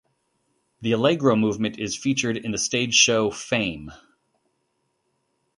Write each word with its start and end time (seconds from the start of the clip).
The 0.81 0.93
"Allegro" 0.93 1.35
movement 1.35 1.77
is 1.77 1.95
featured 1.95 2.35
in 2.35 2.49
the 2.49 2.57
stage 2.57 2.95
show 2.95 3.29
"Fame". 3.29 3.91